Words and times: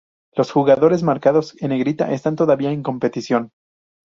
Los 0.35 0.49
jugadores 0.51 1.03
marcados 1.03 1.53
en 1.61 1.69
negrita 1.69 2.11
están 2.11 2.35
todavía 2.35 2.71
en 2.71 2.81
competición. 2.81 3.51